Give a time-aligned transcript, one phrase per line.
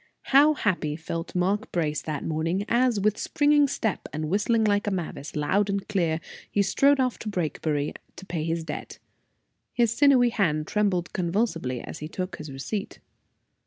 [0.33, 4.89] How happy felt Mark Brace that morning, as, with springing step, and whistling like a
[4.91, 8.97] mavis, loud and clear, he strode off to Brakebury to pay his debt.
[9.71, 12.97] His sinewy hand trembled convulsively as he took his receipt.